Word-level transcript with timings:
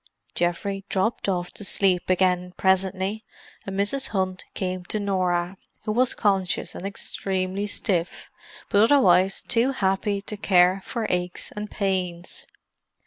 Geoffrey 0.33 0.83
dropped 0.89 1.29
off 1.29 1.51
to 1.51 1.63
sleep 1.63 2.09
again, 2.09 2.53
presently, 2.57 3.23
and 3.67 3.79
Mrs. 3.79 4.07
Hunt 4.07 4.45
came 4.55 4.83
to 4.85 4.99
Norah, 4.99 5.57
who 5.83 5.91
was 5.91 6.15
conscious, 6.15 6.73
and 6.73 6.87
extremely 6.87 7.67
stiff, 7.67 8.27
but 8.69 8.81
otherwise 8.81 9.43
too 9.43 9.73
happy 9.73 10.19
to 10.19 10.35
care 10.37 10.81
for 10.85 11.05
aches 11.11 11.51
and 11.51 11.69
pains. 11.69 12.47